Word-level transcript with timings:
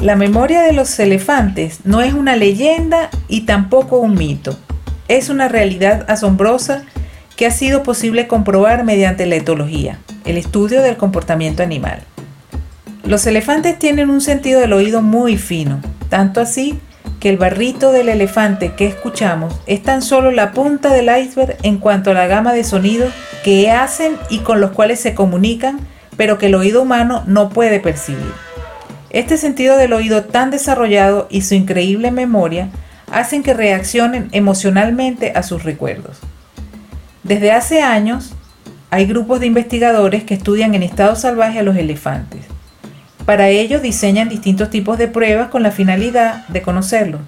La 0.00 0.16
memoria 0.16 0.62
de 0.62 0.72
los 0.72 0.98
elefantes 0.98 1.80
no 1.84 2.00
es 2.00 2.14
una 2.14 2.34
leyenda 2.34 3.10
y 3.28 3.42
tampoco 3.42 3.98
un 3.98 4.14
mito. 4.14 4.56
Es 5.08 5.28
una 5.28 5.46
realidad 5.46 6.06
asombrosa 6.08 6.84
que 7.36 7.44
ha 7.44 7.50
sido 7.50 7.82
posible 7.82 8.26
comprobar 8.26 8.82
mediante 8.82 9.26
la 9.26 9.36
etología, 9.36 9.98
el 10.24 10.38
estudio 10.38 10.80
del 10.80 10.96
comportamiento 10.96 11.62
animal. 11.62 12.00
Los 13.04 13.26
elefantes 13.26 13.78
tienen 13.78 14.08
un 14.08 14.22
sentido 14.22 14.60
del 14.60 14.72
oído 14.72 15.02
muy 15.02 15.36
fino, 15.36 15.82
tanto 16.08 16.40
así 16.40 16.80
que 17.20 17.28
el 17.28 17.36
barrito 17.36 17.92
del 17.92 18.08
elefante 18.08 18.72
que 18.72 18.86
escuchamos 18.86 19.54
es 19.66 19.82
tan 19.82 20.00
solo 20.00 20.30
la 20.30 20.52
punta 20.52 20.94
del 20.94 21.10
iceberg 21.14 21.58
en 21.62 21.76
cuanto 21.76 22.12
a 22.12 22.14
la 22.14 22.26
gama 22.26 22.54
de 22.54 22.64
sonidos 22.64 23.12
que 23.44 23.70
hacen 23.70 24.16
y 24.30 24.38
con 24.38 24.62
los 24.62 24.70
cuales 24.70 24.98
se 24.98 25.14
comunican, 25.14 25.78
pero 26.16 26.38
que 26.38 26.46
el 26.46 26.54
oído 26.54 26.80
humano 26.80 27.22
no 27.26 27.50
puede 27.50 27.80
percibir. 27.80 28.32
Este 29.10 29.36
sentido 29.36 29.76
del 29.76 29.92
oído 29.92 30.24
tan 30.24 30.50
desarrollado 30.50 31.26
y 31.30 31.42
su 31.42 31.54
increíble 31.54 32.12
memoria 32.12 32.68
hacen 33.10 33.42
que 33.42 33.54
reaccionen 33.54 34.28
emocionalmente 34.30 35.32
a 35.34 35.42
sus 35.42 35.64
recuerdos. 35.64 36.18
Desde 37.24 37.50
hace 37.50 37.82
años 37.82 38.34
hay 38.90 39.06
grupos 39.06 39.40
de 39.40 39.46
investigadores 39.46 40.22
que 40.22 40.34
estudian 40.34 40.74
en 40.74 40.84
estado 40.84 41.16
salvaje 41.16 41.58
a 41.58 41.62
los 41.64 41.76
elefantes. 41.76 42.40
Para 43.26 43.48
ello 43.48 43.80
diseñan 43.80 44.28
distintos 44.28 44.70
tipos 44.70 44.96
de 44.96 45.08
pruebas 45.08 45.48
con 45.48 45.62
la 45.62 45.72
finalidad 45.72 46.46
de 46.48 46.62
conocerlos. 46.62 47.20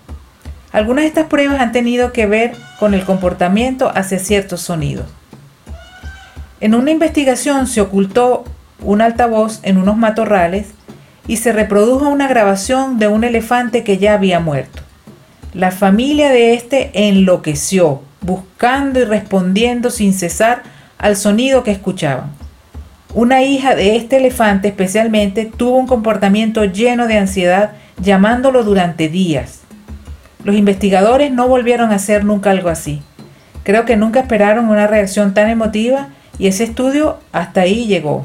Algunas 0.72 1.02
de 1.02 1.08
estas 1.08 1.26
pruebas 1.26 1.60
han 1.60 1.72
tenido 1.72 2.12
que 2.12 2.26
ver 2.26 2.52
con 2.78 2.94
el 2.94 3.04
comportamiento 3.04 3.90
hacia 3.94 4.18
ciertos 4.18 4.60
sonidos. 4.60 5.06
En 6.60 6.74
una 6.74 6.92
investigación 6.92 7.66
se 7.66 7.80
ocultó 7.80 8.44
un 8.80 9.00
altavoz 9.00 9.60
en 9.62 9.76
unos 9.76 9.96
matorrales 9.96 10.68
y 11.26 11.36
se 11.36 11.52
reprodujo 11.52 12.08
una 12.08 12.28
grabación 12.28 12.98
de 12.98 13.08
un 13.08 13.24
elefante 13.24 13.84
que 13.84 13.98
ya 13.98 14.14
había 14.14 14.40
muerto. 14.40 14.82
La 15.54 15.70
familia 15.70 16.30
de 16.30 16.54
este 16.54 17.08
enloqueció, 17.08 18.02
buscando 18.20 19.00
y 19.00 19.04
respondiendo 19.04 19.90
sin 19.90 20.14
cesar 20.14 20.62
al 20.98 21.16
sonido 21.16 21.62
que 21.62 21.72
escuchaban. 21.72 22.32
Una 23.14 23.42
hija 23.42 23.74
de 23.74 23.96
este 23.96 24.16
elefante 24.16 24.68
especialmente 24.68 25.44
tuvo 25.44 25.76
un 25.76 25.86
comportamiento 25.86 26.64
lleno 26.64 27.06
de 27.06 27.18
ansiedad 27.18 27.72
llamándolo 28.00 28.64
durante 28.64 29.08
días. 29.08 29.60
Los 30.44 30.56
investigadores 30.56 31.30
no 31.30 31.46
volvieron 31.46 31.92
a 31.92 31.96
hacer 31.96 32.24
nunca 32.24 32.50
algo 32.50 32.70
así. 32.70 33.02
Creo 33.64 33.84
que 33.84 33.96
nunca 33.96 34.20
esperaron 34.20 34.68
una 34.68 34.86
reacción 34.86 35.34
tan 35.34 35.50
emotiva 35.50 36.08
y 36.38 36.46
ese 36.46 36.64
estudio 36.64 37.18
hasta 37.32 37.60
ahí 37.60 37.86
llegó. 37.86 38.24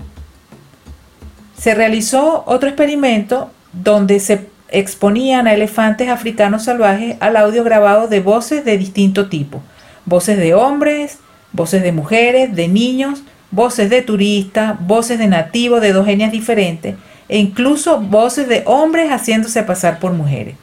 Se 1.59 1.73
realizó 1.73 2.44
otro 2.45 2.69
experimento 2.69 3.50
donde 3.73 4.19
se 4.19 4.47
exponían 4.69 5.47
a 5.47 5.53
elefantes 5.53 6.09
africanos 6.09 6.66
salvajes 6.66 7.17
al 7.19 7.36
audio 7.36 7.63
grabado 7.63 8.08
de 8.08 8.19
voces 8.19 8.63
de 8.63 8.77
distinto 8.77 9.27
tipo. 9.27 9.61
Voces 10.05 10.38
de 10.38 10.53
hombres, 10.53 11.17
voces 11.53 11.81
de 11.81 11.91
mujeres, 11.91 12.55
de 12.55 12.67
niños, 12.67 13.23
voces 13.50 13.89
de 13.89 14.03
turistas, 14.03 14.75
voces 14.85 15.17
de 15.17 15.28
nativos 15.28 15.81
de 15.81 15.94
dos 15.94 16.07
etnias 16.07 16.31
diferentes 16.31 16.95
e 17.28 17.40
incluso 17.40 18.00
voces 18.00 18.47
de 18.47 18.62
hombres 18.66 19.09
haciéndose 19.09 19.63
pasar 19.63 20.00
por 20.00 20.13
mujeres. 20.13 20.56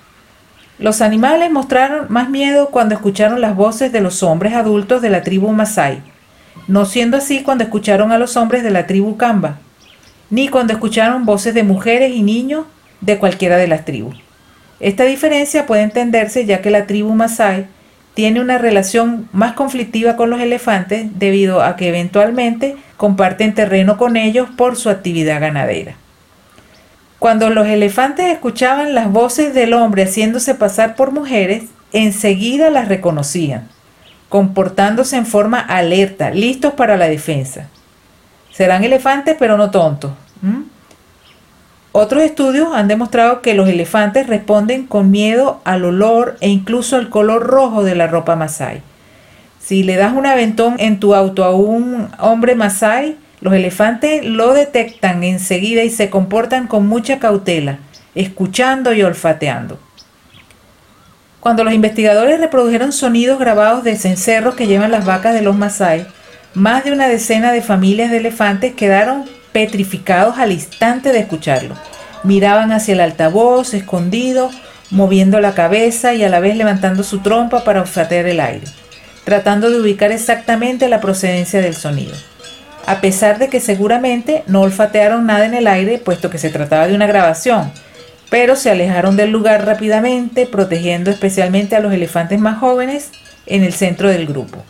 Los 0.79 1.01
animales 1.01 1.51
mostraron 1.51 2.07
más 2.09 2.31
miedo 2.31 2.69
cuando 2.71 2.95
escucharon 2.95 3.41
las 3.41 3.57
voces 3.57 3.91
de 3.91 4.01
los 4.01 4.23
hombres 4.23 4.55
adultos 4.55 5.03
de 5.03 5.11
la 5.11 5.23
tribu 5.23 5.49
Masai, 5.51 6.03
no 6.69 6.85
siendo 6.85 7.17
así 7.17 7.43
cuando 7.43 7.65
escucharon 7.65 8.13
a 8.13 8.19
los 8.19 8.37
hombres 8.37 8.63
de 8.63 8.71
la 8.71 8.87
tribu 8.87 9.17
Kamba 9.17 9.59
ni 10.31 10.49
cuando 10.49 10.73
escucharon 10.73 11.25
voces 11.25 11.55
de 11.55 11.63
mujeres 11.63 12.13
y 12.13 12.23
niños 12.23 12.67
de 13.01 13.19
cualquiera 13.19 13.57
de 13.57 13.69
las 13.69 13.85
tribus. 13.85 14.17
Esta 14.81 15.05
diferencia 15.05 15.67
puede 15.67 15.83
entenderse 15.83 16.47
ya 16.47 16.61
que 16.61 16.71
la 16.71 16.87
tribu 16.87 17.15
Masai 17.15 17.67
tiene 18.15 18.41
una 18.41 18.59
relación 18.59 19.29
más 19.33 19.55
conflictiva 19.55 20.17
con 20.17 20.31
los 20.31 20.41
elefantes 20.41 21.07
debido 21.19 21.63
a 21.63 21.77
que 21.77 21.89
eventualmente 21.89 22.77
comparten 22.97 23.55
terreno 23.55 23.97
con 23.97 24.17
ellos 24.17 24.49
por 24.57 24.77
su 24.77 24.89
actividad 24.89 25.41
ganadera. 25.41 25.97
Cuando 27.19 27.51
los 27.51 27.67
elefantes 27.67 28.27
escuchaban 28.27 28.95
las 28.95 29.11
voces 29.11 29.55
del 29.55 29.73
hombre 29.73 30.05
haciéndose 30.05 30.55
pasar 30.55 30.95
por 30.95 31.11
mujeres, 31.11 31.65
enseguida 31.93 32.71
las 32.71 32.89
reconocían, 32.89 33.69
comportándose 34.29 35.17
en 35.17 35.27
forma 35.27 35.59
alerta, 35.59 36.31
listos 36.31 36.75
para 36.75 36.97
la 36.97 37.09
defensa. 37.09 37.69
Serán 38.57 38.85
elefantes 38.85 39.37
pero 39.39 39.57
no 39.57 39.71
tontos. 39.71 40.13
Otros 41.91 42.23
estudios 42.23 42.75
han 42.75 42.89
demostrado 42.89 43.41
que 43.41 43.55
los 43.55 43.69
elefantes 43.69 44.27
responden 44.27 44.87
con 44.87 45.11
miedo 45.11 45.61
al 45.65 45.85
olor 45.85 46.37
e 46.41 46.49
incluso 46.49 46.97
al 46.97 47.09
color 47.09 47.47
rojo 47.47 47.85
de 47.85 47.95
la 47.95 48.07
ropa 48.07 48.37
masai. 48.37 48.83
Si 49.61 49.83
le 49.83 49.97
das 49.97 50.13
un 50.13 50.27
aventón 50.27 50.77
en 50.79 51.01
tu 51.01 51.15
auto 51.15 51.45
a 51.45 51.55
un 51.55 52.09
hombre 52.19 52.55
masai, 52.55 53.17
los 53.41 53.55
elefantes 53.55 54.25
lo 54.25 54.53
detectan 54.55 55.25
enseguida 55.25 55.83
y 55.85 55.91
se 55.91 56.11
comportan 56.11 56.67
con 56.67 56.87
mucha 56.87 57.19
cautela, 57.19 57.79
escuchando 58.15 58.93
y 58.93 59.03
olfateando. 59.03 59.79
Cuando 61.41 61.63
los 61.65 61.75
investigadores 61.75 62.41
reprodujeron 62.41 62.93
sonidos 62.93 63.39
grabados 63.39 63.85
de 63.85 63.97
cencerros 63.97 64.55
que 64.55 64.67
llevan 64.67 64.91
las 64.91 65.05
vacas 65.05 65.35
de 65.35 65.43
los 65.43 65.57
masai, 65.57 66.07
más 66.55 66.85
de 66.85 66.93
una 66.93 67.09
decena 67.09 67.53
de 67.53 67.63
familias 67.63 68.11
de 68.11 68.19
elefantes 68.19 68.75
quedaron 68.75 69.25
petrificados 69.53 70.39
al 70.39 70.53
instante 70.53 71.13
de 71.13 71.21
escucharlo. 71.21 71.75
Miraban 72.23 72.73
hacia 72.73 72.95
el 72.95 73.01
altavoz, 73.01 73.75
escondido, 73.75 74.51
moviendo 74.91 75.41
la 75.41 75.55
cabeza 75.55 76.15
y 76.15 76.23
a 76.23 76.29
la 76.29 76.41
vez 76.41 76.57
levantando 76.57 77.03
su 77.03 77.19
trompa 77.19 77.65
para 77.65 77.81
olfatear 77.81 78.27
el 78.27 78.41
aire, 78.41 78.67
tratando 79.25 79.71
de 79.71 79.81
ubicar 79.81 80.13
exactamente 80.13 80.89
la 80.89 81.01
procedencia 81.01 81.61
del 81.61 81.75
sonido. 81.75 82.15
A 82.87 83.01
pesar 83.01 83.39
de 83.39 83.49
que 83.49 83.61
seguramente 83.61 84.45
no 84.47 84.61
olfatearon 84.61 85.27
nada 85.27 85.47
en 85.47 85.55
el 85.55 85.67
aire, 85.67 85.99
puesto 85.99 86.31
que 86.31 86.39
se 86.39 86.51
trataba 86.51 86.87
de 86.87 86.95
una 86.95 87.07
grabación, 87.07 87.73
pero 88.31 88.57
se 88.57 88.71
alejaron 88.71 89.17
del 89.17 89.31
lugar 89.31 89.65
rápidamente, 89.65 90.47
protegiendo 90.47 91.11
especialmente 91.11 91.77
a 91.77 91.81
los 91.81 91.93
elefantes 91.93 92.39
más 92.39 92.59
jóvenes 92.59 93.11
en 93.47 93.65
el 93.65 93.73
centro 93.73 94.09
del 94.09 94.27
grupo. 94.27 94.65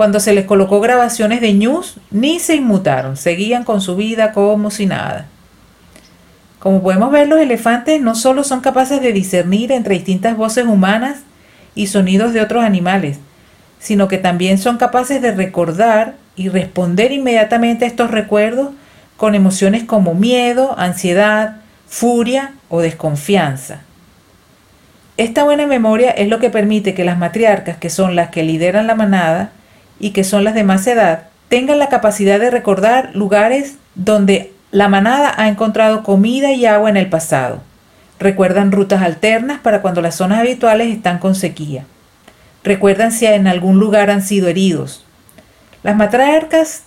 Cuando 0.00 0.18
se 0.18 0.32
les 0.32 0.46
colocó 0.46 0.80
grabaciones 0.80 1.42
de 1.42 1.52
news, 1.52 1.98
ni 2.10 2.38
se 2.38 2.56
inmutaron, 2.56 3.18
seguían 3.18 3.64
con 3.64 3.82
su 3.82 3.96
vida 3.96 4.32
como 4.32 4.70
si 4.70 4.86
nada. 4.86 5.26
Como 6.58 6.82
podemos 6.82 7.12
ver, 7.12 7.28
los 7.28 7.38
elefantes 7.38 8.00
no 8.00 8.14
solo 8.14 8.42
son 8.42 8.62
capaces 8.62 9.02
de 9.02 9.12
discernir 9.12 9.72
entre 9.72 9.96
distintas 9.96 10.38
voces 10.38 10.64
humanas 10.64 11.18
y 11.74 11.88
sonidos 11.88 12.32
de 12.32 12.40
otros 12.40 12.64
animales, 12.64 13.18
sino 13.78 14.08
que 14.08 14.16
también 14.16 14.56
son 14.56 14.78
capaces 14.78 15.20
de 15.20 15.32
recordar 15.32 16.14
y 16.34 16.48
responder 16.48 17.12
inmediatamente 17.12 17.84
a 17.84 17.88
estos 17.88 18.10
recuerdos 18.10 18.70
con 19.18 19.34
emociones 19.34 19.84
como 19.84 20.14
miedo, 20.14 20.74
ansiedad, 20.78 21.56
furia 21.86 22.54
o 22.70 22.80
desconfianza. 22.80 23.82
Esta 25.18 25.44
buena 25.44 25.66
memoria 25.66 26.10
es 26.10 26.28
lo 26.28 26.38
que 26.38 26.48
permite 26.48 26.94
que 26.94 27.04
las 27.04 27.18
matriarcas, 27.18 27.76
que 27.76 27.90
son 27.90 28.16
las 28.16 28.30
que 28.30 28.42
lideran 28.44 28.86
la 28.86 28.94
manada, 28.94 29.52
y 30.00 30.10
que 30.10 30.24
son 30.24 30.42
las 30.42 30.54
de 30.54 30.64
más 30.64 30.86
edad, 30.86 31.28
tengan 31.48 31.78
la 31.78 31.88
capacidad 31.88 32.40
de 32.40 32.50
recordar 32.50 33.10
lugares 33.14 33.76
donde 33.94 34.52
la 34.72 34.88
manada 34.88 35.32
ha 35.36 35.48
encontrado 35.48 36.02
comida 36.02 36.52
y 36.52 36.66
agua 36.66 36.90
en 36.90 36.96
el 36.96 37.08
pasado. 37.08 37.62
Recuerdan 38.18 38.72
rutas 38.72 39.02
alternas 39.02 39.60
para 39.60 39.82
cuando 39.82 40.00
las 40.00 40.14
zonas 40.16 40.40
habituales 40.40 40.88
están 40.88 41.18
con 41.18 41.34
sequía. 41.34 41.84
Recuerdan 42.62 43.12
si 43.12 43.26
en 43.26 43.46
algún 43.46 43.78
lugar 43.78 44.10
han 44.10 44.22
sido 44.22 44.48
heridos. 44.48 45.04
Las 45.82 45.96
matriarcas 45.96 46.82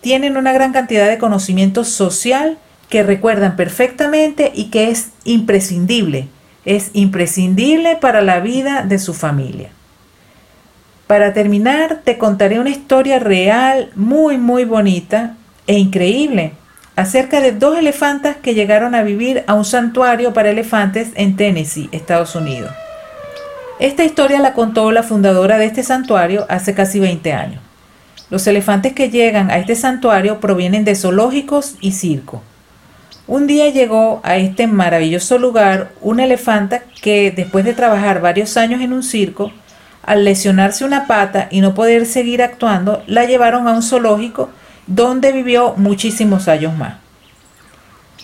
tienen 0.00 0.36
una 0.36 0.52
gran 0.52 0.72
cantidad 0.72 1.08
de 1.08 1.18
conocimiento 1.18 1.84
social 1.84 2.58
que 2.88 3.02
recuerdan 3.02 3.56
perfectamente 3.56 4.52
y 4.54 4.66
que 4.70 4.90
es 4.90 5.10
imprescindible. 5.24 6.28
Es 6.64 6.90
imprescindible 6.92 7.96
para 7.96 8.22
la 8.22 8.40
vida 8.40 8.82
de 8.82 8.98
su 8.98 9.14
familia. 9.14 9.70
Para 11.06 11.32
terminar, 11.32 12.00
te 12.02 12.18
contaré 12.18 12.58
una 12.58 12.70
historia 12.70 13.20
real 13.20 13.90
muy 13.94 14.38
muy 14.38 14.64
bonita 14.64 15.36
e 15.68 15.78
increíble 15.78 16.52
acerca 16.96 17.40
de 17.40 17.52
dos 17.52 17.78
elefantas 17.78 18.36
que 18.36 18.54
llegaron 18.54 18.94
a 18.94 19.02
vivir 19.02 19.44
a 19.46 19.54
un 19.54 19.64
santuario 19.64 20.32
para 20.32 20.50
elefantes 20.50 21.10
en 21.14 21.36
Tennessee, 21.36 21.88
Estados 21.92 22.34
Unidos. 22.34 22.72
Esta 23.78 24.04
historia 24.04 24.40
la 24.40 24.54
contó 24.54 24.90
la 24.90 25.02
fundadora 25.02 25.58
de 25.58 25.66
este 25.66 25.82
santuario 25.82 26.46
hace 26.48 26.74
casi 26.74 26.98
20 26.98 27.32
años. 27.32 27.60
Los 28.30 28.46
elefantes 28.46 28.92
que 28.94 29.10
llegan 29.10 29.50
a 29.50 29.58
este 29.58 29.76
santuario 29.76 30.40
provienen 30.40 30.84
de 30.84 30.96
zoológicos 30.96 31.76
y 31.80 31.92
circo. 31.92 32.42
Un 33.28 33.46
día 33.46 33.68
llegó 33.68 34.20
a 34.24 34.36
este 34.36 34.66
maravilloso 34.66 35.38
lugar 35.38 35.90
una 36.00 36.24
elefanta 36.24 36.82
que 37.02 37.30
después 37.30 37.64
de 37.64 37.74
trabajar 37.74 38.20
varios 38.20 38.56
años 38.56 38.80
en 38.80 38.92
un 38.92 39.02
circo, 39.02 39.52
al 40.06 40.24
lesionarse 40.24 40.84
una 40.84 41.06
pata 41.06 41.48
y 41.50 41.60
no 41.60 41.74
poder 41.74 42.06
seguir 42.06 42.42
actuando, 42.42 43.02
la 43.06 43.24
llevaron 43.24 43.66
a 43.66 43.72
un 43.72 43.82
zoológico 43.82 44.50
donde 44.86 45.32
vivió 45.32 45.74
muchísimos 45.76 46.46
años 46.48 46.76
más. 46.76 46.94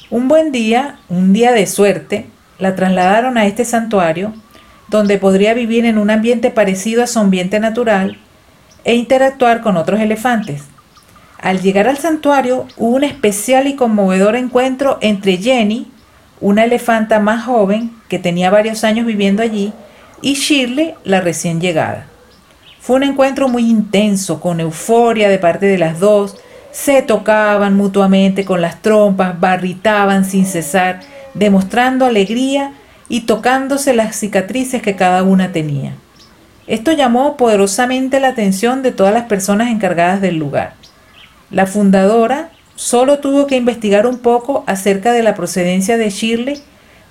Un 0.09 0.29
buen 0.29 0.53
día, 0.53 0.99
un 1.09 1.33
día 1.33 1.53
de 1.53 1.67
suerte, 1.67 2.27
la 2.59 2.77
trasladaron 2.77 3.37
a 3.37 3.47
este 3.47 3.65
santuario 3.65 4.33
donde 4.89 5.19
podría 5.19 5.55
vivir 5.55 5.85
en 5.85 5.99
un 5.99 6.11
ambiente 6.11 6.51
parecido 6.51 7.03
a 7.03 7.07
su 7.07 7.19
ambiente 7.19 7.59
natural 7.59 8.19
e 8.85 8.95
interactuar 8.95 9.61
con 9.61 9.77
otros 9.77 10.01
elefantes. 10.01 10.65
Al 11.41 11.61
llegar 11.61 11.89
al 11.89 11.99
santuario 11.99 12.69
hubo 12.77 12.95
un 12.95 13.05
especial 13.05 13.67
y 13.67 13.75
conmovedor 13.75 14.37
encuentro 14.37 14.99
entre 15.01 15.39
Jenny, 15.39 15.91
una 16.41 16.65
elefanta 16.65 17.19
más 17.19 17.45
joven 17.45 17.91
que 18.09 18.21
tenía 18.21 18.51
varios 18.51 18.85
años 18.85 19.07
viviendo 19.07 19.43
allí, 19.43 19.73
y 20.23 20.35
Shirley, 20.35 20.95
la 21.05 21.21
recién 21.21 21.61
llegada. 21.61 22.07
Fue 22.81 22.97
un 22.97 23.03
encuentro 23.03 23.49
muy 23.49 23.69
intenso, 23.69 24.41
con 24.41 24.61
euforia 24.61 25.29
de 25.29 25.39
parte 25.39 25.67
de 25.67 25.79
las 25.79 26.01
dos, 26.01 26.37
se 26.71 27.03
tocaban 27.03 27.77
mutuamente 27.77 28.45
con 28.45 28.61
las 28.61 28.81
trompas, 28.81 29.39
barritaban 29.39 30.25
sin 30.25 30.47
cesar, 30.47 31.01
demostrando 31.35 32.07
alegría 32.07 32.73
y 33.09 33.23
tocándose 33.23 33.93
las 33.93 34.17
cicatrices 34.17 34.81
que 34.81 34.97
cada 34.97 35.23
una 35.23 35.53
tenía. 35.53 35.95
Esto 36.67 36.93
llamó 36.93 37.37
poderosamente 37.37 38.21
la 38.21 38.29
atención 38.29 38.83
de 38.83 38.93
todas 38.93 39.13
las 39.13 39.25
personas 39.25 39.69
encargadas 39.69 40.21
del 40.21 40.37
lugar. 40.37 40.75
La 41.51 41.67
fundadora 41.67 42.51
solo 42.77 43.19
tuvo 43.19 43.47
que 43.47 43.57
investigar 43.57 44.07
un 44.07 44.19
poco 44.19 44.65
acerca 44.67 45.13
de 45.13 45.23
la 45.23 45.35
procedencia 45.35 45.99
de 45.99 46.09
Shirley 46.09 46.63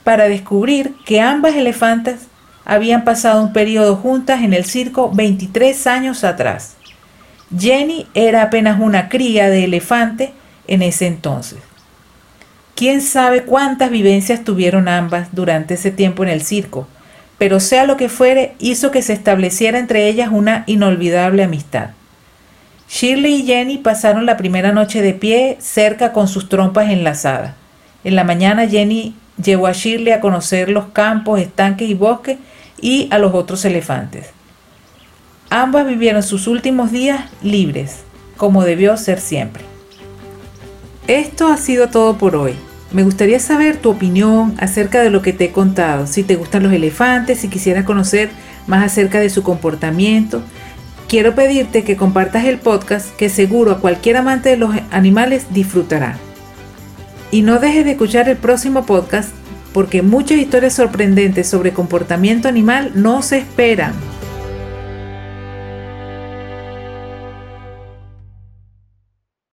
para 0.04 0.28
descubrir 0.28 0.96
que 1.06 1.22
ambas 1.22 1.56
elefantas 1.56 2.31
habían 2.66 3.04
pasado 3.04 3.42
un 3.42 3.54
periodo 3.54 3.96
juntas 3.96 4.44
en 4.44 4.54
el 4.54 4.66
circo 4.66 5.12
23 5.14 5.88
años 5.88 6.24
atrás. 6.24 6.76
Jenny 7.58 8.08
era 8.14 8.44
apenas 8.44 8.80
una 8.80 9.10
cría 9.10 9.50
de 9.50 9.66
elefante 9.66 10.34
en 10.68 10.82
ese 10.82 11.08
entonces. 11.08 11.60
Quién 12.76 13.02
sabe 13.02 13.44
cuántas 13.44 13.92
vivencias 13.92 14.44
tuvieron 14.44 14.88
ambas 14.88 15.30
durante 15.34 15.74
ese 15.74 15.92
tiempo 15.92 16.24
en 16.24 16.30
el 16.30 16.42
circo, 16.42 16.88
pero 17.38 17.60
sea 17.60 17.86
lo 17.86 17.98
que 17.98 18.10
fuere, 18.10 18.56
hizo 18.60 18.92
que 18.92 19.02
se 19.02 19.14
estableciera 19.14 19.80
entre 19.80 20.08
ellas 20.08 20.30
una 20.32 20.64
inolvidable 20.68 21.44
amistad. 21.44 21.92
Shirley 22.90 23.36
y 23.36 23.46
Jenny 23.46 23.78
pasaron 23.78 24.26
la 24.26 24.38
primera 24.38 24.72
noche 24.74 25.02
de 25.02 25.14
pie 25.14 25.58
cerca 25.60 26.12
con 26.12 26.28
sus 26.28 26.50
trompas 26.50 26.90
enlazadas. 26.90 27.54
En 28.04 28.16
la 28.16 28.24
mañana 28.24 28.68
Jenny 28.68 29.16
llevó 29.44 29.68
a 29.68 29.72
Shirley 29.72 30.14
a 30.14 30.20
conocer 30.20 30.70
los 30.70 30.86
campos, 30.88 31.40
estanques 31.40 31.90
y 31.90 31.94
bosques 31.94 32.38
y 32.80 33.08
a 33.12 33.20
los 33.20 33.34
otros 33.34 33.64
elefantes. 33.66 34.28
Ambas 35.50 35.86
vivieron 35.86 36.24
sus 36.24 36.48
últimos 36.48 36.92
días 36.92 37.30
libres, 37.44 38.04
como 38.38 38.64
debió 38.64 38.96
ser 38.98 39.20
siempre. 39.20 39.64
Esto 41.08 41.48
ha 41.48 41.58
sido 41.58 41.90
todo 41.90 42.18
por 42.18 42.36
hoy. 42.36 42.56
Me 42.92 43.04
gustaría 43.04 43.40
saber 43.40 43.78
tu 43.78 43.90
opinión 43.90 44.56
acerca 44.60 45.02
de 45.02 45.10
lo 45.10 45.22
que 45.22 45.34
te 45.34 45.46
he 45.46 45.52
contado, 45.52 46.08
si 46.08 46.24
te 46.24 46.36
gustan 46.36 46.64
los 46.64 46.74
elefantes, 46.74 47.40
si 47.40 47.48
quisieras 47.48 47.86
conocer 47.86 48.30
más 48.68 48.86
acerca 48.86 49.20
de 49.20 49.30
su 49.30 49.44
comportamiento, 49.44 50.42
quiero 51.08 51.36
pedirte 51.36 51.84
que 51.84 51.98
compartas 51.98 52.46
el 52.46 52.58
podcast 52.58 53.16
que 53.16 53.30
seguro 53.30 53.72
a 53.72 53.80
cualquier 53.80 54.18
amante 54.18 54.50
de 54.50 54.58
los 54.58 54.74
animales 54.92 55.48
disfrutará. 55.52 56.18
Y 57.32 57.42
no 57.42 57.60
dejes 57.60 57.86
de 57.86 57.92
escuchar 57.92 58.28
el 58.30 58.38
próximo 58.38 58.86
podcast 58.86 59.32
porque 59.74 60.02
muchas 60.02 60.38
historias 60.38 60.74
sorprendentes 60.74 61.48
sobre 61.48 61.72
comportamiento 61.72 62.48
animal 62.48 62.92
no 62.94 63.22
se 63.22 63.38
esperan. 63.38 63.94